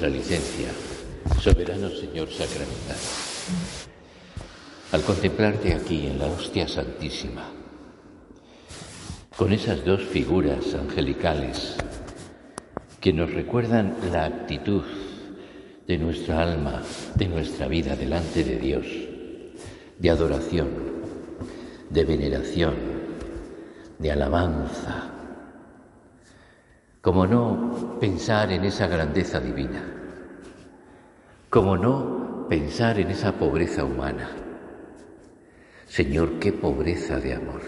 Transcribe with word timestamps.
vuestra 0.00 0.18
licencia, 0.18 0.68
soberano 1.42 1.90
Señor 1.90 2.30
sacramental, 2.30 2.96
al 4.92 5.02
contemplarte 5.02 5.74
aquí 5.74 6.06
en 6.06 6.18
la 6.18 6.24
hostia 6.24 6.66
santísima, 6.66 7.42
con 9.36 9.52
esas 9.52 9.84
dos 9.84 10.00
figuras 10.00 10.74
angelicales 10.74 11.76
que 12.98 13.12
nos 13.12 13.30
recuerdan 13.30 13.94
la 14.10 14.24
actitud 14.24 14.84
de 15.86 15.98
nuestra 15.98 16.44
alma, 16.44 16.80
de 17.16 17.28
nuestra 17.28 17.68
vida 17.68 17.94
delante 17.94 18.42
de 18.42 18.56
Dios, 18.56 18.86
de 19.98 20.08
adoración, 20.08 20.68
de 21.90 22.04
veneración, 22.04 22.74
de 23.98 24.10
alabanza, 24.12 25.19
como 27.00 27.26
no 27.26 27.98
pensar 27.98 28.52
en 28.52 28.64
esa 28.64 28.86
grandeza 28.86 29.40
divina? 29.40 30.00
como 31.50 31.76
no 31.76 32.46
pensar 32.48 33.00
en 33.00 33.10
esa 33.10 33.32
pobreza 33.32 33.84
humana? 33.84 34.30
Señor, 35.86 36.38
qué 36.38 36.52
pobreza 36.52 37.18
de 37.18 37.34
amor. 37.34 37.60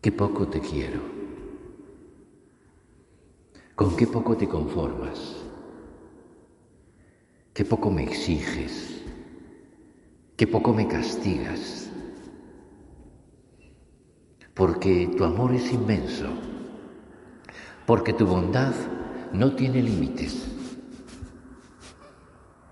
Qué 0.00 0.10
poco 0.10 0.48
te 0.48 0.60
quiero. 0.60 1.00
Con 3.76 3.96
qué 3.96 4.08
poco 4.08 4.36
te 4.36 4.48
conformas. 4.48 5.36
Qué 7.54 7.64
poco 7.64 7.92
me 7.92 8.02
exiges. 8.02 9.00
Qué 10.36 10.48
poco 10.48 10.74
me 10.74 10.88
castigas. 10.88 11.88
Porque 14.52 15.14
tu 15.16 15.22
amor 15.22 15.54
es 15.54 15.72
inmenso 15.72 16.53
porque 17.86 18.12
tu 18.12 18.26
bondad 18.26 18.72
no 19.32 19.52
tiene 19.52 19.82
límites. 19.82 20.48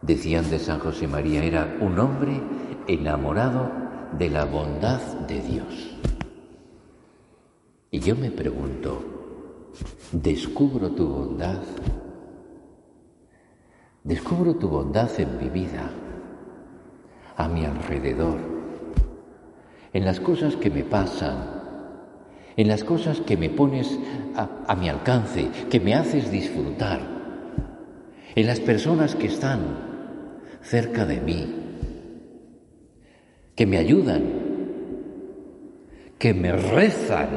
Decían 0.00 0.48
de 0.50 0.58
San 0.58 0.80
José 0.80 1.06
María, 1.06 1.44
era 1.44 1.76
un 1.80 1.98
hombre 1.98 2.40
enamorado 2.86 3.70
de 4.18 4.30
la 4.30 4.44
bondad 4.44 5.00
de 5.28 5.40
Dios. 5.40 5.96
Y 7.90 8.00
yo 8.00 8.16
me 8.16 8.30
pregunto, 8.30 9.70
¿descubro 10.12 10.90
tu 10.90 11.06
bondad? 11.06 11.62
Descubro 14.02 14.56
tu 14.56 14.68
bondad 14.68 15.08
en 15.20 15.38
mi 15.38 15.48
vida, 15.48 15.90
a 17.36 17.48
mi 17.48 17.64
alrededor, 17.64 18.38
en 19.92 20.04
las 20.04 20.18
cosas 20.18 20.56
que 20.56 20.70
me 20.70 20.82
pasan, 20.82 21.61
en 22.56 22.68
las 22.68 22.84
cosas 22.84 23.20
que 23.20 23.36
me 23.36 23.50
pones 23.50 23.98
a, 24.34 24.74
mi 24.76 24.88
alcance, 24.88 25.48
que 25.70 25.80
me 25.80 25.94
haces 25.94 26.30
disfrutar, 26.30 27.00
en 28.34 28.46
las 28.46 28.60
personas 28.60 29.14
que 29.14 29.26
están 29.26 29.60
cerca 30.62 31.04
de 31.04 31.20
mí, 31.20 31.54
que 33.54 33.66
me 33.66 33.78
ayudan, 33.78 34.22
que 36.18 36.34
me 36.34 36.52
rezan. 36.52 37.28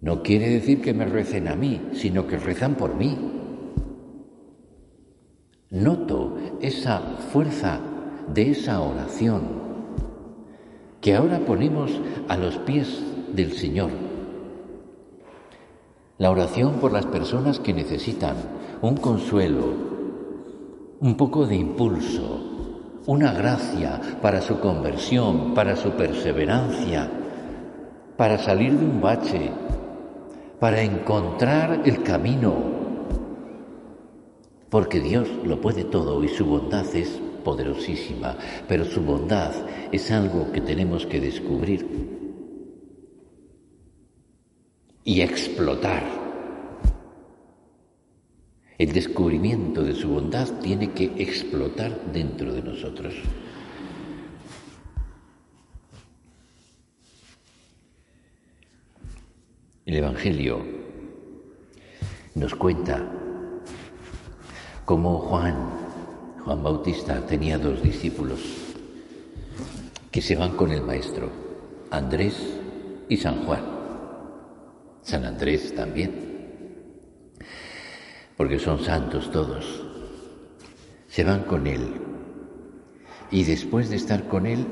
No 0.00 0.22
quiere 0.22 0.48
decir 0.48 0.80
que 0.80 0.94
me 0.94 1.04
recen 1.04 1.46
a 1.46 1.54
mí, 1.54 1.90
sino 1.92 2.26
que 2.26 2.38
rezan 2.38 2.74
por 2.74 2.96
mí. 2.96 3.16
Noto 5.70 6.38
esa 6.60 6.98
fuerza 6.98 7.80
de 8.28 8.50
esa 8.50 8.80
oración 8.80 9.71
que 11.02 11.16
ahora 11.16 11.40
ponemos 11.40 11.90
a 12.28 12.36
los 12.36 12.56
pies 12.58 13.02
del 13.34 13.52
Señor. 13.52 13.90
La 16.16 16.30
oración 16.30 16.74
por 16.74 16.92
las 16.92 17.06
personas 17.06 17.58
que 17.58 17.74
necesitan 17.74 18.36
un 18.80 18.96
consuelo, 18.96 19.64
un 21.00 21.16
poco 21.16 21.44
de 21.46 21.56
impulso, 21.56 23.00
una 23.06 23.32
gracia 23.32 24.00
para 24.22 24.40
su 24.40 24.60
conversión, 24.60 25.54
para 25.54 25.74
su 25.74 25.90
perseverancia, 25.90 27.10
para 28.16 28.38
salir 28.38 28.78
de 28.78 28.84
un 28.84 29.00
bache, 29.00 29.50
para 30.60 30.82
encontrar 30.82 31.82
el 31.84 32.04
camino, 32.04 32.54
porque 34.70 35.00
Dios 35.00 35.28
lo 35.44 35.60
puede 35.60 35.82
todo 35.82 36.22
y 36.22 36.28
su 36.28 36.46
bondad 36.46 36.86
es 36.94 37.20
poderosísima, 37.42 38.36
pero 38.68 38.84
su 38.84 39.02
bondad 39.02 39.52
es 39.92 40.10
algo 40.10 40.50
que 40.52 40.60
tenemos 40.60 41.06
que 41.06 41.20
descubrir 41.20 41.86
y 45.04 45.20
explotar. 45.20 46.02
El 48.78 48.92
descubrimiento 48.92 49.82
de 49.82 49.94
su 49.94 50.08
bondad 50.08 50.48
tiene 50.60 50.90
que 50.92 51.04
explotar 51.16 52.12
dentro 52.12 52.52
de 52.52 52.62
nosotros. 52.62 53.14
El 59.84 59.96
Evangelio 59.96 60.64
nos 62.34 62.54
cuenta 62.54 63.04
cómo 64.84 65.18
Juan 65.18 65.81
Juan 66.44 66.60
Bautista 66.60 67.24
tenía 67.24 67.56
dos 67.56 67.80
discípulos 67.82 68.40
que 70.10 70.20
se 70.20 70.34
van 70.34 70.56
con 70.56 70.72
el 70.72 70.82
maestro, 70.82 71.30
Andrés 71.90 72.34
y 73.08 73.16
San 73.16 73.44
Juan. 73.44 73.62
San 75.02 75.24
Andrés 75.24 75.72
también, 75.74 76.10
porque 78.36 78.58
son 78.58 78.82
santos 78.82 79.30
todos. 79.30 79.84
Se 81.06 81.22
van 81.22 81.44
con 81.44 81.66
él 81.68 82.00
y 83.30 83.44
después 83.44 83.88
de 83.88 83.96
estar 83.96 84.26
con 84.26 84.46
él, 84.46 84.66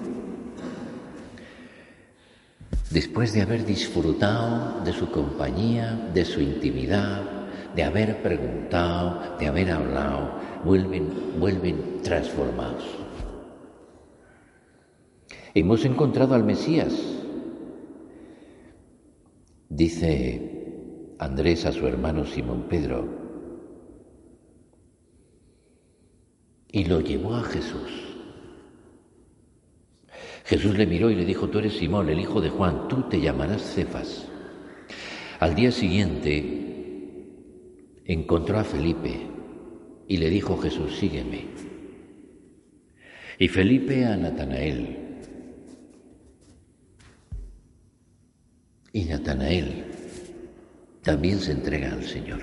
después 2.90 3.32
de 3.32 3.42
haber 3.42 3.64
disfrutado 3.64 4.80
de 4.84 4.92
su 4.92 5.10
compañía, 5.12 6.10
de 6.12 6.24
su 6.24 6.40
intimidad, 6.40 7.22
de 7.76 7.84
haber 7.84 8.22
preguntado, 8.22 9.36
de 9.38 9.46
haber 9.46 9.70
hablado, 9.70 10.40
vuelven, 10.64 11.38
vuelven 11.38 12.02
transformados. 12.02 12.84
Hemos 15.54 15.84
encontrado 15.84 16.34
al 16.34 16.44
Mesías, 16.44 16.92
dice 19.68 21.14
Andrés 21.18 21.66
a 21.66 21.72
su 21.72 21.86
hermano 21.86 22.24
Simón 22.24 22.66
Pedro, 22.68 23.08
y 26.72 26.84
lo 26.84 27.00
llevó 27.00 27.34
a 27.34 27.42
Jesús. 27.42 28.06
Jesús 30.44 30.76
le 30.76 30.86
miró 30.86 31.10
y 31.10 31.16
le 31.16 31.24
dijo, 31.24 31.48
tú 31.48 31.58
eres 31.58 31.74
Simón, 31.74 32.08
el 32.08 32.20
hijo 32.20 32.40
de 32.40 32.50
Juan, 32.50 32.88
tú 32.88 33.08
te 33.08 33.20
llamarás 33.20 33.62
Cefas. 33.62 34.26
Al 35.40 35.54
día 35.54 35.72
siguiente 35.72 36.66
encontró 38.04 38.58
a 38.58 38.64
Felipe 38.64 39.39
y 40.10 40.16
le 40.16 40.28
dijo 40.28 40.58
Jesús, 40.58 40.96
sígueme. 40.96 41.44
Y 43.38 43.46
Felipe 43.46 44.04
a 44.04 44.16
Natanael. 44.16 44.96
Y 48.92 49.04
Natanael 49.04 49.84
también 51.04 51.38
se 51.38 51.52
entrega 51.52 51.92
al 51.92 52.02
Señor. 52.02 52.40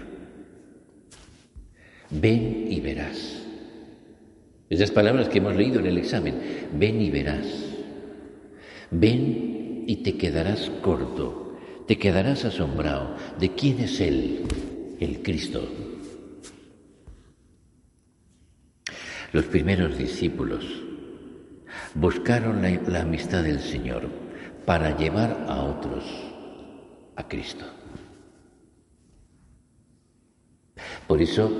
Ven 2.10 2.68
y 2.72 2.80
verás. 2.80 3.46
Esas 4.70 4.92
palabras 4.92 5.28
que 5.28 5.40
hemos 5.40 5.58
leído 5.58 5.82
en 5.82 5.88
el 5.88 5.98
examen. 5.98 6.36
Ven 6.74 7.02
y 7.02 7.12
verás. 7.12 7.48
Ven 8.92 9.84
y 9.88 9.98
te 10.04 10.16
quedarás 10.16 10.72
corto. 10.82 11.58
Te 11.86 11.98
quedarás 11.98 12.46
asombrado 12.46 13.18
de 13.38 13.56
quién 13.56 13.82
es 13.82 14.00
Él, 14.00 14.44
el 15.02 15.22
Cristo. 15.22 15.87
Los 19.38 19.46
primeros 19.46 19.96
discípulos 20.00 20.66
buscaron 21.94 22.64
la, 22.64 23.02
amistad 23.02 23.44
del 23.44 23.60
Señor 23.60 24.08
para 24.66 24.98
llevar 24.98 25.46
a 25.48 25.62
otros 25.62 26.04
a 27.16 27.28
Cristo. 27.28 27.64
Por 31.06 31.22
eso, 31.22 31.52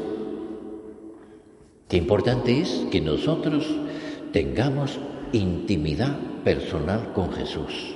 qué 1.88 1.98
importante 1.98 2.62
es 2.62 2.88
que 2.90 3.00
nosotros 3.00 3.68
tengamos 4.34 4.98
intimidad 5.32 6.18
personal 6.44 7.14
con 7.14 7.32
Jesús, 7.32 7.94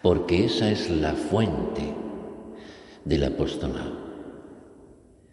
porque 0.00 0.46
esa 0.46 0.70
es 0.70 0.88
la 0.88 1.12
fuente 1.12 1.94
del 3.04 3.24
apostolado, 3.24 3.98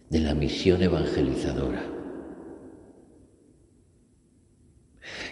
de 0.10 0.19
la 0.19 0.34
misión 0.34 0.84
evangelizadora. 0.84 1.93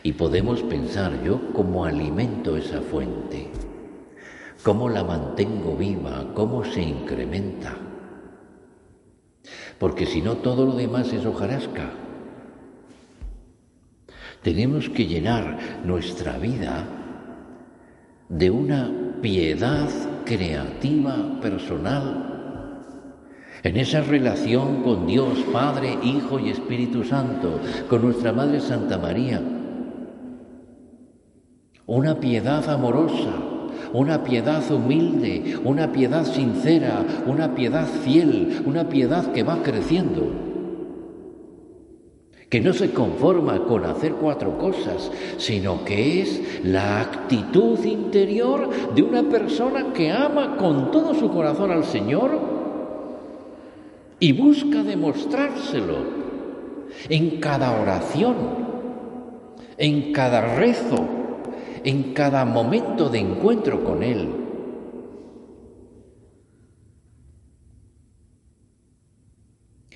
Y 0.04 0.14
podemos 0.14 0.62
pensar 0.64 1.24
yo 1.24 1.54
cómo 1.54 1.86
alimento 1.86 2.58
esa 2.58 2.82
fuente, 2.82 3.50
cómo 4.64 4.90
la 4.90 5.04
mantengo 5.04 5.76
viva, 5.76 6.32
cómo 6.34 6.64
se 6.64 6.82
incrementa. 6.82 7.78
Porque 9.80 10.06
si 10.06 10.22
no 10.22 10.38
todo 10.38 10.66
lo 10.66 10.76
demás 10.76 11.12
es 11.14 11.26
hojarasca. 11.26 11.92
Tenemos 14.44 14.90
que 14.90 15.06
llenar 15.06 15.58
nuestra 15.86 16.38
vida 16.38 16.88
de 18.28 18.50
una 18.50 18.90
piedad 19.22 19.90
creativa 20.26 21.40
personal 21.42 22.32
en 23.64 23.78
esa 23.78 24.02
relación 24.02 24.82
con 24.82 25.06
Dios, 25.06 25.40
Padre, 25.52 25.98
Hijo 26.04 26.40
y 26.40 26.50
Espíritu 26.50 27.04
Santo, 27.04 27.60
con 27.88 28.02
nuestra 28.02 28.34
Madre 28.34 28.60
Santa 28.60 28.98
María. 28.98 29.42
Una 31.92 32.22
piedad 32.22 32.70
amorosa, 32.70 33.34
una 33.92 34.24
piedad 34.24 34.64
humilde, 34.72 35.58
una 35.66 35.92
piedad 35.92 36.24
sincera, 36.24 37.04
una 37.26 37.54
piedad 37.54 37.86
fiel, 37.86 38.64
una 38.66 38.88
piedad 38.88 39.34
que 39.34 39.44
va 39.44 39.62
creciendo. 39.62 40.26
Que 42.50 42.62
no 42.62 42.72
se 42.72 42.92
conforma 42.92 43.66
con 43.66 43.84
hacer 43.84 44.14
cuatro 44.14 44.58
cosas, 44.58 45.12
sino 45.36 45.84
que 45.84 46.22
es 46.22 46.64
la 46.64 47.02
actitud 47.02 47.84
interior 47.84 48.70
de 48.96 49.04
una 49.04 49.24
persona 49.24 49.92
que 49.92 50.12
ama 50.12 50.56
con 50.56 50.92
todo 50.92 51.14
su 51.14 51.30
corazón 51.30 51.72
al 51.72 51.84
Señor 51.84 52.40
y 54.18 54.32
busca 54.32 54.82
demostrárselo 54.82 55.98
en 57.10 57.42
cada 57.42 57.82
oración, 57.82 58.36
en 59.78 60.14
cada 60.14 60.56
rezo, 60.56 61.20
en 61.84 62.14
cada 62.14 62.46
momento 62.46 63.10
de 63.10 63.20
encuentro 63.20 63.84
con 63.84 64.04
Él. 64.04 64.30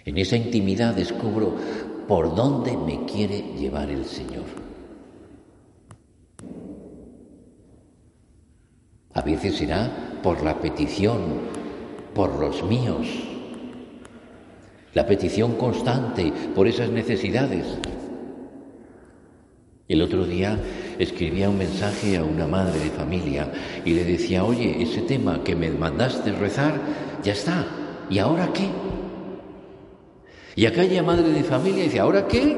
En 0.05 0.17
esa 0.17 0.37
intimidad 0.37 0.93
descubro 0.93 1.55
por 2.07 2.35
dónde 2.35 2.77
me 2.77 3.05
quiere 3.05 3.41
llevar 3.57 3.89
el 3.89 4.05
Señor. 4.05 4.45
A 9.13 9.21
veces 9.21 9.55
será 9.55 10.19
por 10.21 10.43
la 10.43 10.59
petición, 10.59 11.21
por 12.13 12.35
los 12.39 12.63
míos, 12.63 13.07
la 14.93 15.05
petición 15.05 15.55
constante 15.55 16.31
por 16.53 16.67
esas 16.67 16.89
necesidades. 16.89 17.65
El 19.87 20.01
otro 20.01 20.25
día 20.25 20.59
escribía 20.99 21.49
un 21.49 21.57
mensaje 21.57 22.17
a 22.17 22.23
una 22.23 22.47
madre 22.47 22.79
de 22.79 22.89
familia 22.89 23.51
y 23.83 23.93
le 23.93 24.03
decía, 24.03 24.43
oye, 24.43 24.81
ese 24.81 25.01
tema 25.01 25.43
que 25.43 25.55
me 25.55 25.69
mandaste 25.69 26.31
rezar, 26.31 26.79
ya 27.23 27.33
está, 27.33 27.65
¿y 28.09 28.19
ahora 28.19 28.51
qué? 28.53 28.69
Y 30.55 30.65
aquella 30.65 31.03
madre 31.03 31.29
de 31.29 31.43
familia 31.43 31.83
dice, 31.83 31.99
¿ahora 31.99 32.27
qué? 32.27 32.55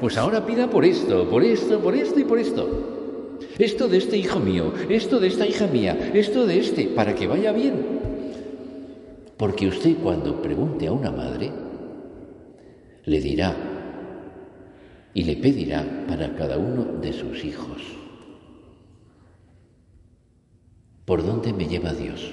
Pues 0.00 0.16
ahora 0.16 0.44
pida 0.44 0.68
por 0.68 0.84
esto, 0.84 1.28
por 1.28 1.44
esto, 1.44 1.80
por 1.80 1.94
esto 1.94 2.18
y 2.18 2.24
por 2.24 2.38
esto. 2.38 3.38
Esto 3.58 3.88
de 3.88 3.98
este 3.98 4.16
hijo 4.16 4.40
mío, 4.40 4.72
esto 4.88 5.20
de 5.20 5.28
esta 5.28 5.46
hija 5.46 5.66
mía, 5.66 6.10
esto 6.14 6.46
de 6.46 6.58
este, 6.58 6.84
para 6.86 7.14
que 7.14 7.26
vaya 7.26 7.52
bien. 7.52 7.98
Porque 9.36 9.68
usted 9.68 9.96
cuando 10.02 10.42
pregunte 10.42 10.88
a 10.88 10.92
una 10.92 11.12
madre, 11.12 11.52
le 13.04 13.20
dirá 13.20 13.54
y 15.14 15.24
le 15.24 15.36
pedirá 15.36 16.06
para 16.06 16.34
cada 16.36 16.58
uno 16.58 16.84
de 17.00 17.12
sus 17.12 17.44
hijos. 17.44 17.82
¿Por 21.04 21.24
dónde 21.24 21.52
me 21.52 21.66
lleva 21.66 21.92
Dios? 21.92 22.32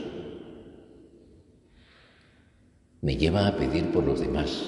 Me 3.01 3.16
lleva 3.16 3.48
a 3.48 3.56
pedir 3.56 3.92
por 3.92 4.04
los 4.04 4.19
demás, 4.19 4.66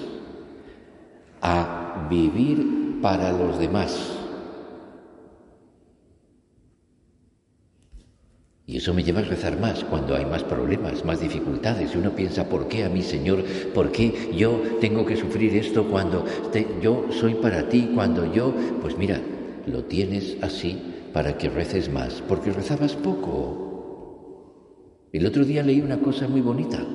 a 1.42 2.08
vivir 2.10 3.00
para 3.02 3.32
los 3.32 3.60
demás. 3.60 4.17
Y 8.70 8.78
eso 8.78 8.94
me 8.94 9.02
lleva 9.02 9.22
a 9.22 9.24
rezar 9.24 9.58
más 9.58 9.86
cuando 9.86 10.14
hay 10.14 10.26
más 10.26 10.44
problemas, 10.44 11.06
más 11.06 11.22
dificultades. 11.22 11.96
Y 11.96 11.98
uno 11.98 12.14
piensa, 12.14 12.50
¿por 12.50 12.68
qué 12.68 12.84
a 12.84 12.90
mí, 12.90 13.02
Señor? 13.02 13.42
¿Por 13.74 13.94
qué 13.94 14.32
yo 14.36 14.62
tengo 14.82 15.06
que 15.06 15.16
sufrir 15.16 15.56
esto 15.56 15.88
cuando 15.88 16.26
yo 16.82 17.06
soy 17.10 17.36
para 17.36 17.70
ti? 17.70 17.92
Cuando 17.96 18.32
yo, 18.34 18.54
pues 18.82 18.98
mira, 18.98 19.22
lo 19.68 19.86
tienes 19.86 20.36
así 20.42 20.82
para 21.14 21.38
que 21.38 21.50
reces 21.50 21.90
más, 21.90 22.22
porque 22.28 22.52
rezabas 22.52 22.96
poco. 22.96 24.66
El 25.14 25.26
otro 25.26 25.46
día 25.46 25.64
leí 25.64 25.80
una 25.80 26.02
cosa 26.02 26.28
muy 26.28 26.42
bonita 26.42 26.86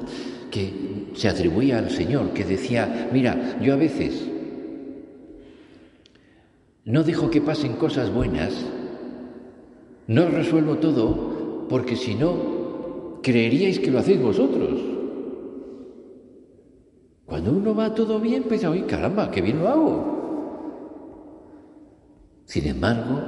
que 0.50 1.08
se 1.14 1.30
atribuía 1.30 1.78
al 1.78 1.90
Señor, 1.90 2.34
que 2.34 2.44
decía, 2.44 3.08
mira, 3.14 3.58
yo 3.62 3.72
a 3.72 3.76
veces 3.76 4.28
no 6.84 7.02
dejo 7.02 7.30
que 7.30 7.40
pasen 7.40 7.76
cosas 7.76 8.12
buenas, 8.12 8.52
no 10.06 10.28
resuelvo 10.28 10.76
todo 10.76 11.31
porque 11.68 11.96
si 11.96 12.14
no, 12.14 13.18
creeríais 13.22 13.78
que 13.78 13.90
lo 13.90 13.98
hacéis 13.98 14.20
vosotros. 14.20 14.80
Cuando 17.26 17.52
uno 17.52 17.74
va 17.74 17.94
todo 17.94 18.20
bien, 18.20 18.44
piensa, 18.44 18.70
¡ay 18.70 18.82
caramba, 18.82 19.30
qué 19.30 19.40
bien 19.40 19.58
lo 19.60 19.68
hago! 19.68 20.12
Sin 22.44 22.66
embargo, 22.66 23.20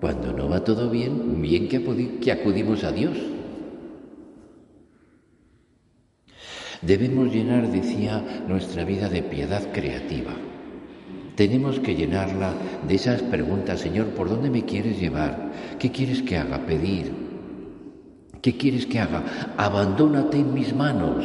cuando 0.00 0.32
no 0.32 0.48
va 0.48 0.62
todo 0.62 0.90
bien, 0.90 1.40
bien 1.40 1.68
que 1.68 2.32
acudimos 2.32 2.84
a 2.84 2.92
Dios. 2.92 3.16
Debemos 6.82 7.32
llenar, 7.32 7.72
decía, 7.72 8.44
nuestra 8.46 8.84
vida 8.84 9.08
de 9.08 9.22
piedad 9.22 9.72
creativa. 9.72 10.32
Tenemos 11.34 11.80
que 11.80 11.94
llenarla 11.94 12.52
de 12.86 12.94
esas 12.94 13.22
preguntas, 13.22 13.80
Señor, 13.80 14.08
¿por 14.08 14.28
dónde 14.28 14.50
me 14.50 14.64
quieres 14.64 15.00
llevar? 15.00 15.52
¿Qué 15.78 15.90
quieres 15.90 16.22
que 16.22 16.36
haga? 16.36 16.66
Pedir. 16.66 17.27
¿Qué 18.42 18.56
quieres 18.56 18.86
que 18.86 19.00
haga? 19.00 19.54
Abandónate 19.56 20.38
en 20.38 20.54
mis 20.54 20.74
manos. 20.74 21.24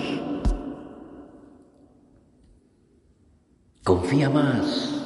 Confía 3.83 4.29
más. 4.29 5.01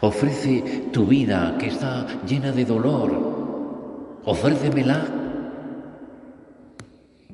Ofrece 0.00 0.88
tu 0.92 1.06
vida 1.06 1.56
que 1.58 1.68
está 1.68 2.06
llena 2.26 2.52
de 2.52 2.64
dolor. 2.64 4.20
Ofrécemela. 4.24 5.04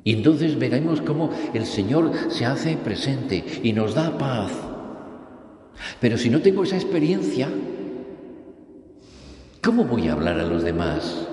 Y 0.03 0.13
entonces 0.13 0.57
veremos 0.57 1.01
cómo 1.01 1.29
el 1.53 1.65
Señor 1.65 2.11
se 2.29 2.45
hace 2.45 2.77
presente 2.77 3.61
y 3.63 3.73
nos 3.73 3.93
da 3.93 4.17
paz. 4.17 4.51
Pero 5.99 6.17
si 6.17 6.29
no 6.29 6.41
tengo 6.41 6.63
esa 6.63 6.75
experiencia, 6.75 7.49
¿Cómo 9.63 9.83
voy 9.83 10.07
a 10.07 10.13
hablar 10.13 10.39
a 10.39 10.45
los 10.45 10.63
demás? 10.63 11.29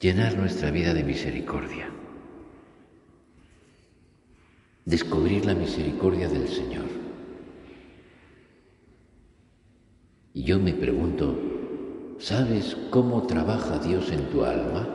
llenar 0.00 0.36
nuestra 0.36 0.70
vida 0.70 0.94
de 0.94 1.02
misericordia, 1.02 1.90
descubrir 4.84 5.44
la 5.44 5.54
misericordia 5.54 6.28
del 6.28 6.48
Señor. 6.48 6.86
Y 10.34 10.44
yo 10.44 10.60
me 10.60 10.72
pregunto, 10.72 11.36
¿sabes 12.20 12.76
cómo 12.90 13.26
trabaja 13.26 13.80
Dios 13.80 14.12
en 14.12 14.30
tu 14.30 14.44
alma? 14.44 14.88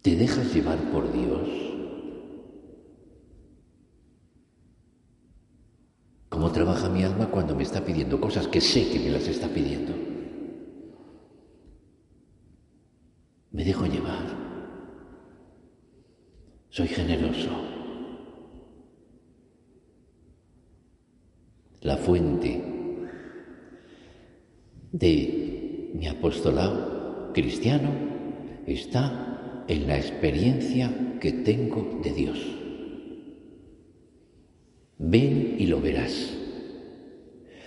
¿Te 0.00 0.16
dejas 0.16 0.52
llevar 0.54 0.78
por 0.90 1.12
Dios? 1.12 1.71
¿Cómo 6.42 6.52
trabaja 6.52 6.88
mi 6.88 7.04
alma 7.04 7.30
cuando 7.30 7.54
me 7.54 7.62
está 7.62 7.84
pidiendo 7.84 8.20
cosas 8.20 8.48
que 8.48 8.60
sé 8.60 8.90
que 8.90 8.98
me 8.98 9.10
las 9.10 9.28
está 9.28 9.46
pidiendo? 9.46 9.92
Me 13.52 13.64
dejo 13.64 13.86
llevar. 13.86 14.26
Soy 16.68 16.88
generoso. 16.88 17.48
La 21.82 21.96
fuente 21.96 22.60
de 24.90 25.92
mi 25.94 26.08
apostolado 26.08 27.32
cristiano 27.32 27.88
está 28.66 29.64
en 29.68 29.86
la 29.86 29.96
experiencia 29.96 31.18
que 31.20 31.30
tengo 31.30 32.00
de 32.02 32.12
Dios. 32.12 32.61
Ven 34.98 35.56
y 35.58 35.66
lo 35.66 35.80
verás. 35.80 36.34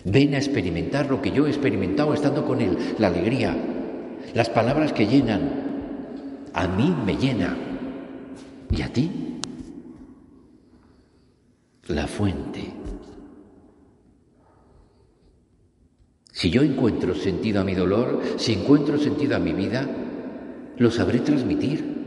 Ven 0.05 0.35
a 0.35 0.37
experimentar 0.37 1.09
lo 1.09 1.21
que 1.21 1.31
yo 1.31 1.47
he 1.47 1.49
experimentado 1.49 2.13
estando 2.13 2.45
con 2.45 2.61
Él, 2.61 2.77
la 2.99 3.07
alegría, 3.07 3.55
las 4.33 4.49
palabras 4.49 4.93
que 4.93 5.07
llenan, 5.07 5.65
a 6.53 6.67
mí 6.67 6.95
me 7.05 7.17
llena. 7.17 7.57
¿Y 8.71 8.81
a 8.81 8.91
ti? 8.91 9.39
La 11.87 12.07
fuente. 12.07 12.73
Si 16.31 16.49
yo 16.49 16.61
encuentro 16.61 17.15
sentido 17.15 17.61
a 17.61 17.63
mi 17.63 17.73
dolor, 17.73 18.21
si 18.37 18.53
encuentro 18.53 18.97
sentido 18.97 19.35
a 19.35 19.39
mi 19.39 19.53
vida, 19.53 19.87
lo 20.77 20.91
sabré 20.91 21.19
transmitir. 21.19 22.04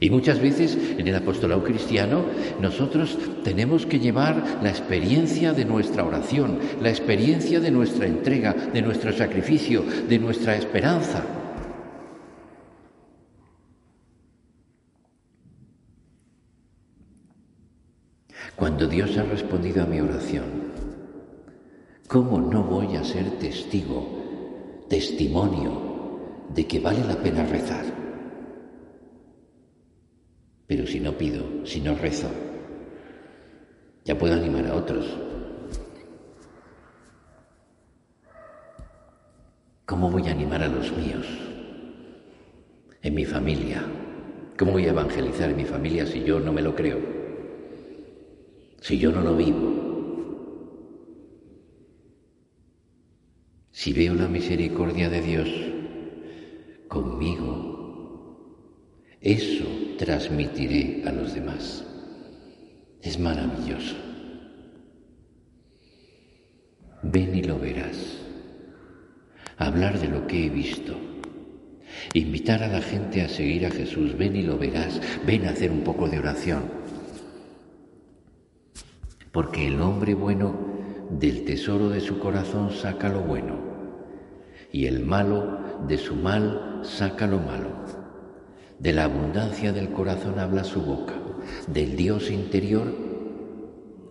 Y 0.00 0.10
muchas 0.10 0.40
veces 0.40 0.78
en 0.96 1.08
el 1.08 1.14
apostolado 1.16 1.64
cristiano 1.64 2.24
nosotros 2.60 3.18
tenemos 3.42 3.84
que 3.84 3.98
llevar 3.98 4.60
la 4.62 4.70
experiencia 4.70 5.52
de 5.52 5.64
nuestra 5.64 6.04
oración, 6.04 6.58
la 6.80 6.90
experiencia 6.90 7.58
de 7.58 7.70
nuestra 7.70 8.06
entrega, 8.06 8.52
de 8.52 8.82
nuestro 8.82 9.12
sacrificio, 9.12 9.84
de 10.08 10.18
nuestra 10.18 10.56
esperanza. 10.56 11.24
Cuando 18.54 18.86
Dios 18.86 19.16
ha 19.18 19.22
respondido 19.22 19.82
a 19.82 19.86
mi 19.86 20.00
oración, 20.00 20.44
¿cómo 22.08 22.40
no 22.40 22.64
voy 22.64 22.96
a 22.96 23.04
ser 23.04 23.38
testigo, 23.38 24.84
testimonio 24.88 26.46
de 26.54 26.66
que 26.66 26.80
vale 26.80 27.04
la 27.04 27.16
pena 27.16 27.44
rezar? 27.44 28.07
Pero 30.68 30.86
si 30.86 31.00
no 31.00 31.18
pido, 31.18 31.66
si 31.66 31.80
no 31.80 31.96
rezo, 31.96 32.28
ya 34.04 34.16
puedo 34.16 34.34
animar 34.34 34.66
a 34.66 34.76
otros. 34.76 35.04
¿Cómo 39.84 40.10
voy 40.10 40.28
a 40.28 40.30
animar 40.30 40.62
a 40.62 40.68
los 40.68 40.96
míos? 40.96 41.26
En 43.02 43.14
mi 43.14 43.24
familia. 43.24 43.82
¿Cómo 44.56 44.72
voy 44.72 44.84
a 44.84 44.90
evangelizar 44.90 45.50
en 45.50 45.56
mi 45.56 45.64
familia 45.64 46.06
si 46.06 46.22
yo 46.22 46.38
no 46.38 46.52
me 46.52 46.62
lo 46.62 46.76
creo? 46.76 47.18
si 48.80 48.98
yo 48.98 49.12
no 49.12 49.20
lo 49.22 49.36
vivo? 49.36 49.74
Si 53.70 53.92
veo 53.92 54.14
la 54.14 54.28
misericordia 54.28 55.08
de 55.08 55.20
Dios 55.20 55.48
conmigo, 56.88 58.56
eso 59.20 59.66
transmitiré 59.98 61.02
a 61.06 61.12
los 61.12 61.34
demás. 61.34 61.84
Es 63.02 63.18
maravilloso. 63.18 63.96
Ven 67.02 67.36
y 67.36 67.42
lo 67.42 67.58
verás. 67.58 68.16
Hablar 69.58 69.98
de 69.98 70.08
lo 70.08 70.26
que 70.26 70.46
he 70.46 70.48
visto. 70.48 70.96
Invitar 72.14 72.62
a 72.62 72.68
la 72.68 72.80
gente 72.80 73.20
a 73.20 73.28
seguir 73.28 73.66
a 73.66 73.70
Jesús. 73.70 74.16
Ven 74.16 74.36
y 74.36 74.42
lo 74.42 74.56
verás. 74.56 75.00
Ven 75.26 75.44
a 75.44 75.50
hacer 75.50 75.70
un 75.70 75.82
poco 75.82 76.08
de 76.08 76.18
oración 76.18 76.78
porque 79.32 79.66
el 79.66 79.80
hombre 79.80 80.14
bueno 80.14 80.54
del 81.10 81.44
tesoro 81.44 81.90
de 81.90 82.00
su 82.00 82.18
corazón 82.18 82.70
saca 82.70 83.08
lo 83.08 83.20
bueno, 83.20 83.56
y 84.72 84.86
el 84.86 85.04
malo 85.04 85.60
de 85.86 85.96
su 85.96 86.16
mal 86.16 86.80
saca 86.82 87.26
lo 87.26 87.38
malo. 87.38 87.97
De 88.78 88.92
la 88.92 89.04
abundancia 89.04 89.72
del 89.72 89.90
corazón 89.90 90.38
habla 90.38 90.62
su 90.62 90.80
boca, 90.80 91.14
del 91.66 91.96
Dios 91.96 92.30
interior 92.30 92.94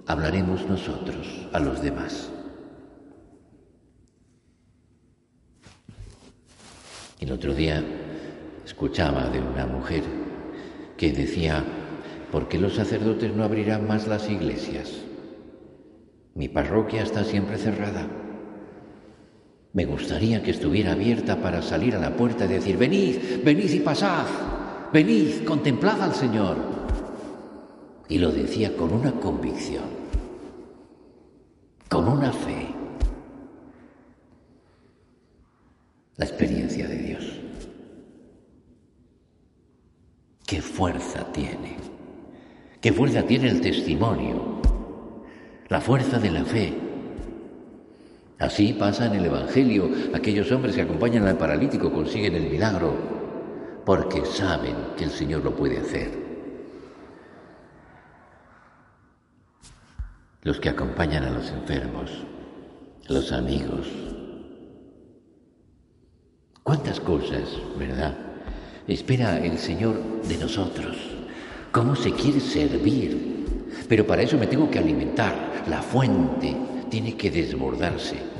hablaremos 0.05 0.67
nosotros 0.67 1.47
a 1.53 1.59
los 1.59 1.81
demás. 1.81 2.29
El 7.21 7.31
otro 7.31 7.53
día 7.53 7.81
escuchaba 8.65 9.29
de 9.29 9.39
una 9.39 9.65
mujer 9.65 10.03
que 10.97 11.13
decía, 11.13 11.63
¿por 12.29 12.49
qué 12.49 12.57
los 12.57 12.75
sacerdotes 12.75 13.33
no 13.33 13.45
abrirán 13.45 13.87
más 13.87 14.05
las 14.05 14.29
iglesias? 14.29 15.01
Mi 16.35 16.49
parroquia 16.49 17.03
está 17.03 17.23
siempre 17.23 17.57
cerrada. 17.57 18.05
Me 19.71 19.85
gustaría 19.85 20.43
que 20.43 20.51
estuviera 20.51 20.91
abierta 20.91 21.41
para 21.41 21.61
salir 21.61 21.95
a 21.95 21.99
la 21.99 22.17
puerta 22.17 22.45
y 22.45 22.49
decir, 22.49 22.77
venid, 22.77 23.43
venid 23.43 23.71
y 23.71 23.79
pasad, 23.79 24.25
venid, 24.91 25.43
contemplad 25.45 26.01
al 26.01 26.13
Señor. 26.13 26.57
Y 28.09 28.19
lo 28.19 28.31
decía 28.31 28.75
con 28.75 28.93
una 28.93 29.11
convicción, 29.11 29.83
con 31.89 32.07
una 32.07 32.31
fe. 32.31 32.67
La 36.15 36.25
experiencia 36.25 36.87
de 36.87 36.97
Dios. 36.97 37.39
¿Qué 40.45 40.61
fuerza 40.61 41.31
tiene? 41.31 41.77
¿Qué 42.81 42.93
fuerza 42.93 43.23
tiene 43.23 43.49
el 43.49 43.61
testimonio? 43.61 44.57
la 45.69 45.81
fuerza 45.81 46.19
de 46.19 46.31
la 46.31 46.45
fe. 46.45 46.73
Así 48.39 48.73
pasa 48.73 49.07
en 49.07 49.15
el 49.15 49.25
Evangelio. 49.25 49.89
Aquellos 50.13 50.51
hombres 50.51 50.75
que 50.75 50.81
acompañan 50.81 51.27
al 51.27 51.37
paralítico 51.37 51.91
consiguen 51.91 52.35
el 52.35 52.49
milagro 52.49 53.16
porque 53.87 54.25
saben 54.25 54.75
que 54.97 55.05
el 55.05 55.11
Señor 55.11 55.45
lo 55.45 55.55
puede 55.55 55.77
hacer. 55.77 56.11
Los 60.41 60.59
que 60.59 60.67
acompañan 60.67 61.23
a 61.23 61.29
los 61.29 61.49
enfermos, 61.51 62.11
los 63.07 63.31
amigos. 63.31 63.87
¿Cuántas 66.63 66.99
cosas, 66.99 67.43
verdad? 67.79 68.13
Espera 68.89 69.39
el 69.39 69.57
Señor 69.57 70.21
de 70.23 70.37
nosotros. 70.37 70.97
¿Cómo 71.71 71.95
se 71.95 72.11
quiere 72.11 72.41
servir 72.41 73.37
pero 73.87 74.05
para 74.05 74.21
eso 74.21 74.37
me 74.37 74.47
tengo 74.47 74.69
que 74.69 74.79
alimentar. 74.79 75.63
La 75.69 75.81
fuente 75.81 76.55
tiene 76.89 77.15
que 77.15 77.31
desbordarse 77.31 78.36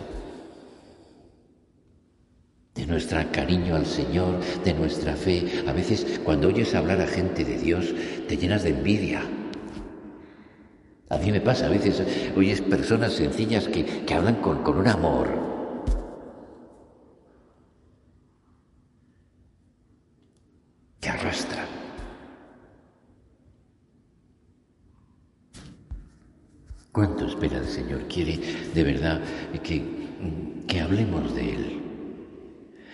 de 2.77 2.85
nuestro 2.85 3.19
cariño 3.31 3.75
al 3.75 3.85
Señor, 3.85 4.39
de 4.63 4.73
nuestra 4.73 5.15
fe. 5.15 5.63
A 5.67 5.73
veces 5.73 6.21
cuando 6.23 6.47
oyes 6.47 6.75
hablar 6.75 7.01
a 7.01 7.07
gente 7.07 7.43
de 7.43 7.57
Dios, 7.57 7.93
te 8.27 8.37
llenas 8.37 8.63
de 8.63 8.69
envidia. 8.69 9.21
A 11.09 11.17
mí 11.17 11.31
me 11.31 11.41
pasa, 11.41 11.65
a 11.65 11.69
veces 11.69 12.03
oyes 12.35 12.61
personas 12.61 13.13
sencillas 13.13 13.67
que, 13.67 13.83
que 13.83 14.13
hablan 14.13 14.35
con, 14.35 14.63
con 14.63 14.77
un 14.77 14.87
amor. 14.87 15.47
que 20.99 21.09
arrastra. 21.09 21.63
¿Cuánto 26.91 27.27
espera 27.27 27.59
el 27.59 27.67
Señor? 27.67 28.07
Quiere 28.07 28.39
de 28.73 28.83
verdad 28.83 29.21
que, 29.63 29.85
que 30.67 30.81
hablemos 30.81 31.35
de 31.35 31.53
Él. 31.53 31.86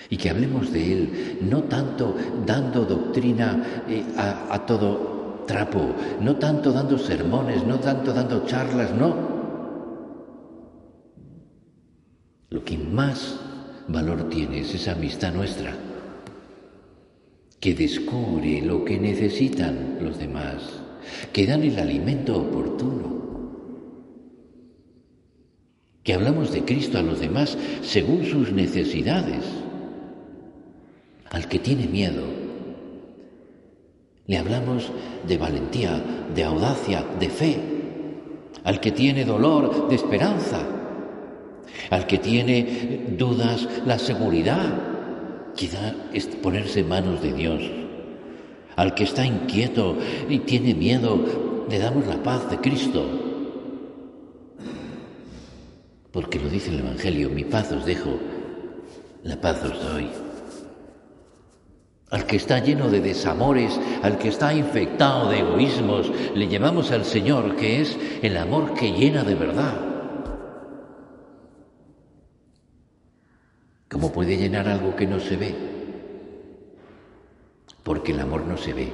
Y 0.10 0.18
que 0.18 0.30
hablemos 0.30 0.72
de 0.72 0.94
Él 0.94 1.40
no 1.42 1.64
tanto 1.64 2.16
dando 2.46 2.86
doctrina 2.86 3.84
eh, 3.88 4.04
a, 4.18 4.54
a 4.54 4.66
todo 4.66 5.44
trapo, 5.48 5.94
no 6.22 6.36
tanto 6.38 6.72
dando 6.72 6.98
sermones, 6.98 7.64
no 7.66 7.80
tanto 7.80 8.14
dando 8.14 8.46
charlas, 8.46 8.94
no. 8.94 9.34
Lo 12.50 12.64
que 12.64 12.78
más 12.78 13.40
valor 13.88 14.30
tiene 14.30 14.60
es 14.60 14.74
esa 14.76 14.94
amistad 14.94 15.34
nuestra 15.34 15.74
que 17.64 17.74
descubre 17.74 18.62
lo 18.62 18.84
que 18.84 19.00
necesitan 19.00 20.00
los 20.02 20.20
demás, 20.20 20.82
que 21.32 21.48
dan 21.48 21.64
el 21.64 21.80
alimento 21.80 22.38
oportuno, 22.38 23.24
que 26.04 26.14
hablamos 26.14 26.52
de 26.52 26.66
Cristo 26.66 26.98
a 26.98 27.02
los 27.02 27.22
demás 27.22 27.58
según 27.82 28.26
sus 28.26 28.52
necesidades. 28.52 29.63
Al 31.34 31.48
que 31.48 31.58
tiene 31.58 31.88
miedo, 31.88 32.24
le 34.28 34.38
hablamos 34.38 34.92
de 35.28 35.38
valentía, 35.38 36.00
de 36.34 36.44
audacia, 36.44 37.04
de 37.20 37.28
fe. 37.28 37.58
Al 38.64 38.80
que 38.80 38.92
tiene 38.92 39.26
dolor, 39.26 39.90
de 39.90 39.96
esperanza. 39.96 40.60
Al 41.90 42.06
que 42.06 42.20
tiene 42.20 43.08
dudas, 43.18 43.68
la 43.84 43.98
seguridad. 43.98 45.52
Quizá 45.56 45.96
es 46.14 46.28
ponerse 46.28 46.82
en 46.82 46.90
manos 46.90 47.20
de 47.24 47.34
Dios. 47.34 47.64
Al 48.76 48.94
que 48.94 49.04
está 49.04 49.26
inquieto 49.26 49.98
y 50.30 50.38
tiene 50.40 50.76
miedo, 50.76 51.66
le 51.68 51.80
damos 51.80 52.06
la 52.06 52.22
paz 52.22 52.48
de 52.52 52.58
Cristo. 52.58 53.06
Porque 56.12 56.40
lo 56.40 56.48
dice 56.48 56.70
el 56.70 56.82
Evangelio, 56.82 57.32
mi 57.32 57.44
paz 57.44 57.72
os 57.72 57.86
dejo, 57.86 58.20
la 59.24 59.42
paz 59.42 59.64
os 59.64 59.84
doy. 59.84 60.33
Al 62.14 62.28
que 62.28 62.36
está 62.36 62.60
lleno 62.60 62.92
de 62.92 63.02
desamores, 63.02 63.80
al 64.04 64.20
que 64.20 64.28
está 64.28 64.54
infectado 64.54 65.32
de 65.32 65.40
egoísmos, 65.40 66.12
le 66.36 66.48
llevamos 66.48 66.92
al 66.92 67.06
Señor, 67.06 67.56
que 67.56 67.82
es 67.82 67.98
el 68.22 68.38
amor 68.38 68.76
que 68.76 68.92
llena 68.92 69.24
de 69.24 69.34
verdad. 69.34 69.74
¿Cómo 73.90 74.12
puede 74.12 74.38
llenar 74.38 74.68
algo 74.68 74.96
que 74.96 75.08
no 75.08 75.20
se 75.20 75.38
ve? 75.38 75.56
Porque 77.82 78.12
el 78.12 78.20
amor 78.20 78.46
no 78.46 78.58
se 78.58 78.74
ve, 78.74 78.94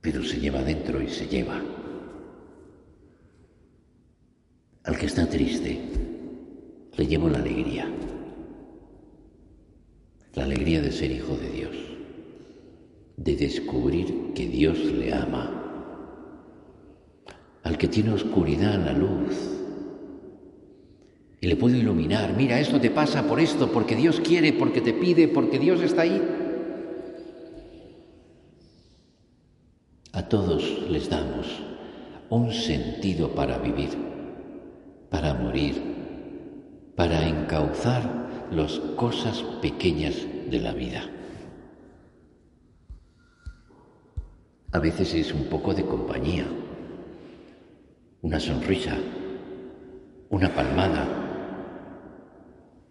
pero 0.00 0.22
se 0.22 0.38
lleva 0.38 0.62
dentro 0.62 1.02
y 1.02 1.08
se 1.08 1.26
lleva. 1.26 1.60
Al 4.84 4.96
que 4.96 5.06
está 5.06 5.28
triste, 5.28 5.80
le 6.96 7.06
llevo 7.08 7.28
la 7.28 7.38
alegría. 7.38 7.92
La 10.34 10.44
alegría 10.44 10.80
de 10.80 10.92
ser 10.92 11.10
hijo 11.10 11.36
de 11.36 11.50
Dios, 11.50 11.76
de 13.16 13.36
descubrir 13.36 14.32
que 14.34 14.46
Dios 14.46 14.78
le 14.78 15.12
ama. 15.12 15.58
Al 17.62 17.78
que 17.78 17.88
tiene 17.88 18.12
oscuridad, 18.12 18.78
la 18.84 18.92
luz. 18.92 19.36
Y 21.40 21.46
le 21.46 21.56
puedo 21.56 21.76
iluminar, 21.76 22.34
mira, 22.36 22.60
esto 22.60 22.80
te 22.80 22.90
pasa 22.90 23.26
por 23.26 23.40
esto, 23.40 23.70
porque 23.72 23.96
Dios 23.96 24.20
quiere, 24.20 24.52
porque 24.52 24.80
te 24.80 24.92
pide, 24.92 25.28
porque 25.28 25.58
Dios 25.58 25.80
está 25.82 26.02
ahí. 26.02 26.22
A 30.12 30.28
todos 30.28 30.88
les 30.88 31.08
damos 31.08 31.46
un 32.30 32.52
sentido 32.52 33.34
para 33.34 33.58
vivir 33.58 34.12
para 35.12 35.34
morir, 35.34 35.74
para 36.96 37.28
encauzar 37.28 38.02
las 38.52 38.78
cosas 38.96 39.42
pequeñas 39.60 40.14
de 40.50 40.60
la 40.60 40.72
vida. 40.72 41.02
A 44.72 44.78
veces 44.78 45.14
es 45.14 45.32
un 45.32 45.44
poco 45.44 45.74
de 45.74 45.84
compañía, 45.84 46.46
una 48.22 48.40
sonrisa, 48.40 48.96
una 50.30 50.54
palmada, 50.54 51.06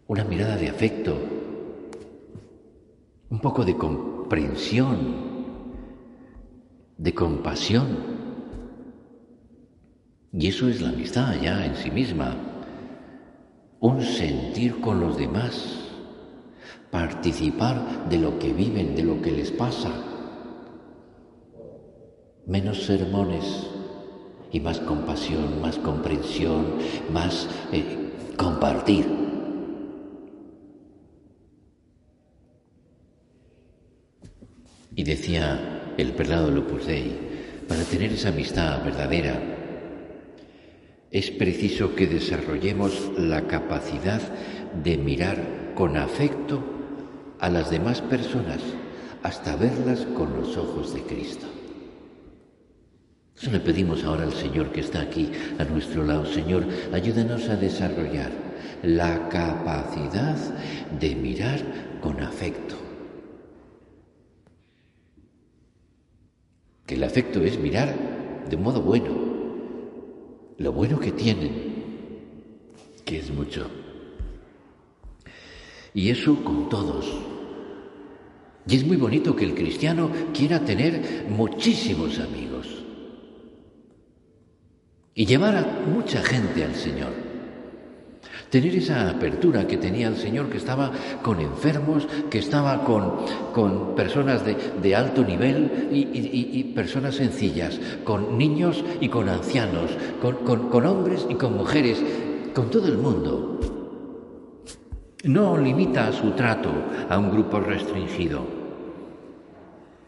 una 0.08 0.24
mirada 0.24 0.58
de 0.58 0.70
afecto, 0.70 1.18
un 3.30 3.40
poco 3.40 3.64
de 3.64 3.78
comprensión, 3.78 5.32
de 6.98 7.14
compasión 7.14 8.22
y 10.34 10.48
eso 10.48 10.70
es 10.70 10.82
la 10.82 10.90
amistad 10.90 11.36
ya 11.42 11.66
en 11.66 11.76
sí 11.76 11.92
misma. 11.92 12.36
Un 13.82 14.04
sentir 14.04 14.80
con 14.80 15.00
los 15.00 15.18
demás, 15.18 15.90
participar 16.92 18.08
de 18.08 18.20
lo 18.20 18.38
que 18.38 18.54
viven, 18.54 18.96
de 18.96 19.02
lo 19.02 19.20
que 19.24 19.32
les 19.32 19.50
pasa. 19.50 19.90
Menos 22.46 22.84
sermones 22.84 23.44
y 24.52 24.60
más 24.60 24.80
compasión, 24.82 25.60
más 25.64 25.80
comprensión, 25.80 26.78
más 27.12 27.50
eh, 27.72 28.12
compartir. 28.38 29.08
Y 34.96 35.04
decía 35.04 35.96
el 35.98 36.14
prelado 36.14 36.52
Lopus 36.52 36.86
Dei, 36.86 37.18
para 37.68 37.82
tener 37.86 38.12
esa 38.14 38.30
amistad 38.30 38.84
verdadera, 38.84 39.61
es 41.12 41.30
preciso 41.30 41.94
que 41.94 42.08
desarrollemos 42.08 43.12
la 43.18 43.48
capacidad 43.48 44.22
de 44.84 44.98
mirar 44.98 45.74
con 45.76 45.98
afecto 45.98 46.64
a 47.40 47.50
las 47.50 47.70
demás 47.70 48.02
personas 48.02 48.62
hasta 49.22 49.56
verlas 49.58 50.08
con 50.18 50.34
los 50.34 50.56
ojos 50.56 50.94
de 50.94 51.02
Cristo. 51.02 51.48
Eso 53.38 53.52
le 53.52 53.60
pedimos 53.60 54.04
ahora 54.04 54.24
al 54.24 54.34
Señor 54.34 54.72
que 54.72 54.82
está 54.82 55.02
aquí 55.02 55.32
a 55.58 55.66
nuestro 55.66 56.06
lado. 56.06 56.26
Señor, 56.26 56.66
ayúdanos 56.94 57.50
a 57.50 57.56
desarrollar 57.56 58.32
la 58.84 59.28
capacidad 59.30 60.38
de 61.00 61.16
mirar 61.16 61.60
con 62.02 62.22
afecto. 62.22 62.76
Que 66.86 66.96
el 66.96 67.04
afecto 67.04 67.42
es 67.42 67.60
mirar 67.60 67.94
de 68.50 68.58
modo 68.58 68.82
bueno, 68.82 69.31
lo 70.62 70.72
bueno 70.72 71.00
que 71.00 71.12
tienen, 71.12 71.52
que 73.04 73.20
es 73.20 73.32
mucho. 73.32 73.68
Y 75.94 76.10
eso 76.10 76.44
con 76.44 76.70
todos. 76.70 77.06
Y 78.68 78.76
es 78.76 78.86
muy 78.86 78.98
bonito 78.98 79.36
que 79.36 79.46
el 79.46 79.56
cristiano 79.56 80.10
quiera 80.34 80.64
tener 80.64 81.26
muchísimos 81.30 82.20
amigos 82.20 82.68
y 85.16 85.26
llevar 85.26 85.56
a 85.58 85.84
mucha 85.88 86.22
gente 86.22 86.64
al 86.64 86.76
Señor. 86.76 87.12
Tener 88.52 88.76
esa 88.76 89.10
apertura 89.10 89.66
que 89.66 89.78
tenía 89.78 90.10
el 90.10 90.18
Señor, 90.18 90.50
que 90.50 90.58
estaba 90.58 90.92
con 91.24 91.40
enfermos, 91.40 92.06
que 92.30 92.40
estaba 92.40 92.84
con, 92.84 93.96
personas 93.96 94.44
de, 94.46 94.94
alto 94.94 95.24
nivel 95.24 95.88
y, 95.90 96.64
personas 96.76 97.16
sencillas, 97.16 97.80
con 98.04 98.38
niños 98.38 98.84
y 99.00 99.08
con 99.08 99.30
ancianos, 99.30 99.92
con 100.22 100.86
hombres 100.86 101.26
y 101.30 101.36
con 101.36 101.56
mujeres, 101.56 102.04
con 102.54 102.70
todo 102.70 102.88
el 102.88 102.98
mundo. 102.98 103.58
No 105.24 105.58
limita 105.58 106.12
su 106.12 106.32
trato 106.32 106.72
a 107.08 107.18
un 107.18 107.32
grupo 107.32 107.62
restringido. 107.62 108.46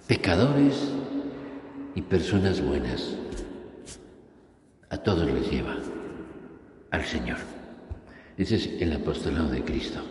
Pecadores 0.05 0.91
y 1.95 2.01
personas 2.01 2.61
buenas. 2.61 3.15
A 4.89 4.97
todos 4.97 5.31
les 5.31 5.49
lleva 5.49 5.77
al 6.91 7.05
Señor. 7.05 7.52
Ese 8.37 8.55
es 8.55 8.67
el 8.81 8.93
apostolado 8.93 9.49
de 9.49 9.63
Cristo. 9.63 10.01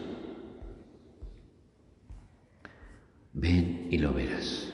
Ven 3.34 3.88
y 3.90 3.98
lo 3.98 4.12
verás. 4.12 4.72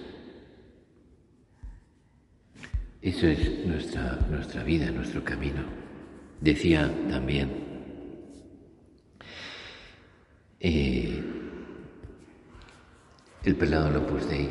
Eso 3.00 3.26
es 3.26 3.66
nuestra, 3.66 4.18
nuestra 4.28 4.62
vida, 4.64 4.90
nuestro 4.90 5.24
camino. 5.24 5.62
Decía 6.40 6.92
también 7.08 7.50
eh, 10.60 11.22
el 13.44 13.56
pelado 13.56 13.90
Lopus 13.90 14.28
Dei 14.28 14.48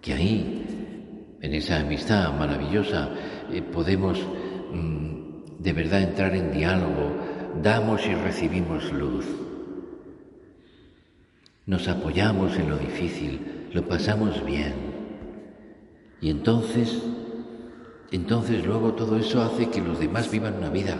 que 0.00 0.12
ahí, 0.12 1.36
en 1.40 1.54
esa 1.54 1.80
amistad 1.80 2.32
maravillosa, 2.36 3.10
eh, 3.52 3.62
podemos 3.62 4.18
mm, 4.72 5.58
de 5.58 5.72
verdad 5.72 6.02
entrar 6.02 6.34
en 6.34 6.52
diálogo 6.52 7.27
damos 7.62 8.06
y 8.06 8.14
recibimos 8.14 8.92
luz. 8.92 9.26
Nos 11.66 11.88
apoyamos 11.88 12.56
en 12.56 12.70
lo 12.70 12.78
difícil, 12.78 13.68
lo 13.72 13.86
pasamos 13.86 14.44
bien. 14.44 14.74
Y 16.20 16.30
entonces, 16.30 17.02
entonces 18.10 18.64
luego 18.64 18.94
todo 18.94 19.18
eso 19.18 19.42
hace 19.42 19.68
que 19.68 19.80
los 19.80 19.98
demás 20.00 20.30
vivan 20.30 20.54
una 20.54 20.70
vida, 20.70 20.96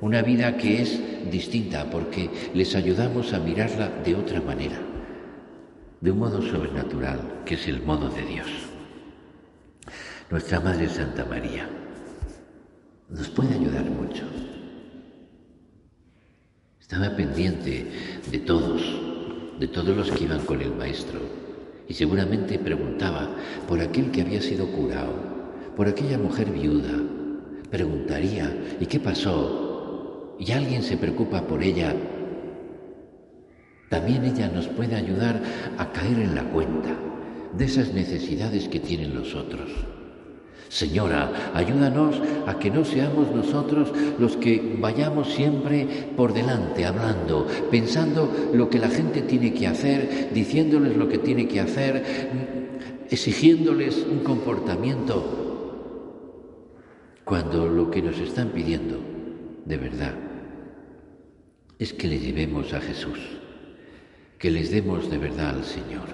una 0.00 0.22
vida 0.22 0.56
que 0.56 0.82
es 0.82 1.00
distinta 1.30 1.90
porque 1.90 2.30
les 2.54 2.74
ayudamos 2.74 3.32
a 3.32 3.40
mirarla 3.40 3.88
de 4.04 4.14
otra 4.14 4.40
manera, 4.40 4.78
de 6.00 6.10
un 6.10 6.18
modo 6.18 6.40
sobrenatural, 6.40 7.42
que 7.44 7.54
es 7.54 7.66
el 7.66 7.82
modo 7.82 8.08
de 8.08 8.22
Dios. 8.22 8.48
Nuestra 10.30 10.60
Madre 10.60 10.88
Santa 10.88 11.24
María 11.24 11.68
nos 13.08 13.28
puede 13.28 13.54
ayudar 13.54 13.84
mucho. 13.84 14.24
Estaba 16.84 17.16
pendiente 17.16 17.86
de 18.30 18.38
todos, 18.40 18.82
de 19.58 19.68
todos 19.68 19.96
los 19.96 20.10
que 20.10 20.24
iban 20.24 20.44
con 20.44 20.60
el 20.60 20.70
maestro, 20.74 21.18
y 21.88 21.94
seguramente 21.94 22.58
preguntaba 22.58 23.26
por 23.66 23.80
aquel 23.80 24.10
que 24.10 24.20
había 24.20 24.42
sido 24.42 24.66
curado, 24.70 25.14
por 25.78 25.88
aquella 25.88 26.18
mujer 26.18 26.50
viuda. 26.50 26.92
Preguntaría, 27.70 28.76
¿y 28.78 28.84
qué 28.84 29.00
pasó? 29.00 30.36
Y 30.38 30.52
alguien 30.52 30.82
se 30.82 30.98
preocupa 30.98 31.46
por 31.46 31.62
ella. 31.62 31.96
También 33.88 34.26
ella 34.26 34.50
nos 34.50 34.68
puede 34.68 34.94
ayudar 34.94 35.40
a 35.78 35.90
caer 35.90 36.18
en 36.18 36.34
la 36.34 36.44
cuenta 36.50 36.94
de 37.56 37.64
esas 37.64 37.94
necesidades 37.94 38.68
que 38.68 38.80
tienen 38.80 39.14
los 39.14 39.34
otros. 39.34 39.70
Señora, 40.74 41.52
ayúdanos 41.54 42.20
a 42.48 42.58
que 42.58 42.68
no 42.68 42.84
seamos 42.84 43.30
nosotros 43.30 43.92
los 44.18 44.36
que 44.36 44.74
vayamos 44.80 45.32
siempre 45.32 45.86
por 46.16 46.34
delante, 46.34 46.84
hablando, 46.84 47.46
pensando 47.70 48.50
lo 48.52 48.68
que 48.68 48.80
la 48.80 48.88
gente 48.88 49.22
tiene 49.22 49.54
que 49.54 49.68
hacer, 49.68 50.30
diciéndoles 50.34 50.96
lo 50.96 51.08
que 51.08 51.18
tiene 51.18 51.46
que 51.46 51.60
hacer, 51.60 53.06
exigiéndoles 53.08 54.04
un 54.04 54.24
comportamiento, 54.24 55.22
cuando 57.24 57.68
lo 57.68 57.88
que 57.88 58.02
nos 58.02 58.18
están 58.18 58.48
pidiendo, 58.48 58.98
de 59.64 59.76
verdad, 59.76 60.14
es 61.78 61.92
que 61.92 62.08
le 62.08 62.18
llevemos 62.18 62.72
a 62.72 62.80
Jesús, 62.80 63.20
que 64.40 64.50
les 64.50 64.72
demos 64.72 65.08
de 65.08 65.18
verdad 65.18 65.50
al 65.50 65.64
Señor, 65.64 66.08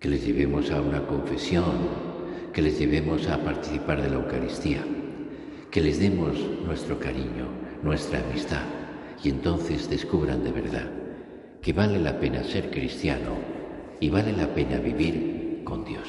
que 0.00 0.08
les 0.08 0.26
llevemos 0.26 0.72
a 0.72 0.80
una 0.80 1.06
confesión, 1.06 2.09
que 2.52 2.62
les 2.62 2.78
llevemos 2.78 3.28
a 3.28 3.38
participar 3.38 4.02
de 4.02 4.10
la 4.10 4.16
Eucaristía, 4.16 4.84
que 5.70 5.80
les 5.80 6.00
demos 6.00 6.36
nuestro 6.64 6.98
cariño, 6.98 7.46
nuestra 7.82 8.20
amistad, 8.20 8.62
y 9.22 9.30
entonces 9.30 9.88
descubran 9.88 10.42
de 10.42 10.50
verdad 10.50 10.90
que 11.62 11.72
vale 11.72 11.98
la 11.98 12.18
pena 12.18 12.42
ser 12.42 12.70
cristiano 12.70 13.36
y 14.00 14.08
vale 14.08 14.32
la 14.32 14.52
pena 14.52 14.78
vivir 14.78 15.60
con 15.62 15.84
Dios. 15.84 16.08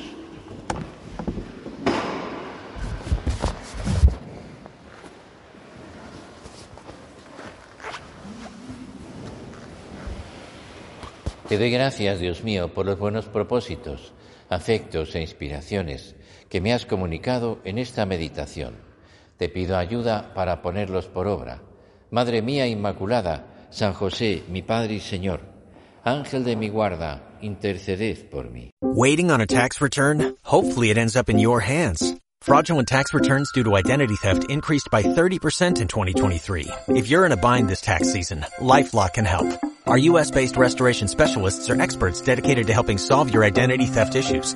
Te 11.50 11.58
doy 11.58 11.70
gracias, 11.70 12.22
Dios 12.22 12.46
mío, 12.46 12.74
por 12.74 12.86
los 12.86 12.98
buenos 12.98 13.26
propósitos, 13.26 14.14
afectos 14.48 15.14
e 15.16 15.22
inspiraciones 15.22 16.16
que 16.52 16.60
me 16.62 16.74
has 16.74 16.86
comunicado 16.86 17.60
en 17.64 17.80
esta 17.80 18.06
meditación. 18.06 18.76
Te 19.38 19.48
pido 19.48 19.78
ayuda 19.78 20.34
para 20.36 20.62
ponerlos 20.62 21.08
por 21.08 21.26
obra. 21.28 21.62
Madre 22.12 22.42
mía 22.42 22.68
Inmaculada, 22.68 23.68
San 23.72 23.94
José, 23.94 24.44
mi 24.50 24.62
Padre 24.62 24.96
y 24.96 25.00
Señor, 25.00 25.40
Ángel 26.04 26.44
de 26.44 26.58
mi 26.58 26.68
guarda, 26.68 27.38
interceded 27.42 28.30
por 28.30 28.52
mí. 28.52 28.70
Waiting 28.82 29.32
on 29.32 29.40
a 29.40 29.48
tax 29.48 29.80
return? 29.80 30.36
Hopefully 30.44 30.90
it 30.90 30.98
ends 30.98 31.16
up 31.16 31.30
in 31.30 31.40
your 31.40 31.62
hands. 31.62 32.16
Fraudulent 32.42 32.88
tax 32.88 33.14
returns 33.14 33.50
due 33.54 33.64
to 33.64 33.78
identity 33.78 34.16
theft 34.16 34.50
increased 34.50 34.90
by 34.92 35.04
30% 35.04 35.80
in 35.80 35.88
2023. 35.88 36.68
If 36.90 37.08
you're 37.08 37.26
in 37.26 37.32
a 37.32 37.38
bind 37.38 37.70
this 37.70 37.82
tax 37.82 38.12
season, 38.12 38.46
LifeLock 38.60 39.14
can 39.14 39.26
help. 39.26 39.48
Our 39.86 39.98
US-based 39.98 40.58
restoration 40.58 41.08
specialists 41.08 41.70
are 41.70 41.80
experts 41.80 42.20
dedicated 42.20 42.68
to 42.68 42.74
helping 42.74 42.98
solve 42.98 43.34
your 43.34 43.44
identity 43.44 43.86
theft 43.86 44.16
issues 44.16 44.56